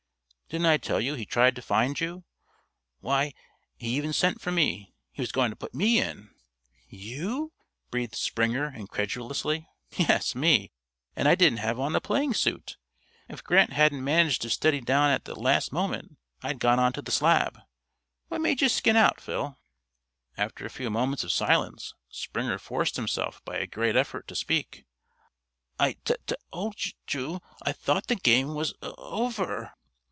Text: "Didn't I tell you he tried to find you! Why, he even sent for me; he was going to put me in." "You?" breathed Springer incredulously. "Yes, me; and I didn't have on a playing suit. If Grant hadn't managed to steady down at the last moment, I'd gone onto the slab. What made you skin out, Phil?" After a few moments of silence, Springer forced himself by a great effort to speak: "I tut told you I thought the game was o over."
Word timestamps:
"Didn't 0.49 0.65
I 0.65 0.75
tell 0.75 0.99
you 0.99 1.13
he 1.13 1.25
tried 1.25 1.55
to 1.55 1.61
find 1.61 1.97
you! 1.97 2.25
Why, 2.99 3.33
he 3.77 3.87
even 3.91 4.11
sent 4.11 4.41
for 4.41 4.51
me; 4.51 4.93
he 5.13 5.21
was 5.21 5.31
going 5.31 5.49
to 5.49 5.55
put 5.55 5.73
me 5.73 5.97
in." 6.01 6.31
"You?" 6.89 7.53
breathed 7.89 8.15
Springer 8.17 8.65
incredulously. 8.75 9.69
"Yes, 9.95 10.35
me; 10.35 10.73
and 11.15 11.29
I 11.29 11.35
didn't 11.35 11.59
have 11.59 11.79
on 11.79 11.95
a 11.95 12.01
playing 12.01 12.33
suit. 12.33 12.75
If 13.29 13.45
Grant 13.45 13.71
hadn't 13.71 14.03
managed 14.03 14.41
to 14.41 14.49
steady 14.49 14.81
down 14.81 15.09
at 15.11 15.23
the 15.23 15.35
last 15.35 15.71
moment, 15.71 16.17
I'd 16.43 16.59
gone 16.59 16.79
onto 16.79 17.01
the 17.01 17.13
slab. 17.13 17.57
What 18.27 18.41
made 18.41 18.61
you 18.61 18.67
skin 18.67 18.97
out, 18.97 19.21
Phil?" 19.21 19.57
After 20.35 20.65
a 20.65 20.69
few 20.69 20.89
moments 20.89 21.23
of 21.23 21.31
silence, 21.31 21.93
Springer 22.09 22.57
forced 22.57 22.97
himself 22.97 23.41
by 23.45 23.55
a 23.55 23.67
great 23.67 23.95
effort 23.95 24.27
to 24.27 24.35
speak: 24.35 24.83
"I 25.79 25.93
tut 26.03 26.29
told 26.51 26.75
you 27.11 27.39
I 27.63 27.71
thought 27.71 28.07
the 28.07 28.15
game 28.17 28.53
was 28.53 28.73
o 28.81 28.93
over." 28.97 29.71